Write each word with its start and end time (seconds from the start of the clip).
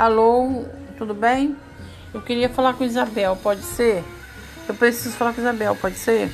Alô, 0.00 0.64
tudo 0.96 1.12
bem? 1.12 1.54
Eu 2.14 2.22
queria 2.22 2.48
falar 2.48 2.72
com 2.72 2.82
Isabel, 2.82 3.36
pode 3.36 3.60
ser? 3.60 4.02
Eu 4.66 4.74
preciso 4.74 5.14
falar 5.14 5.34
com 5.34 5.42
Isabel, 5.42 5.76
pode 5.76 5.96
ser? 5.96 6.32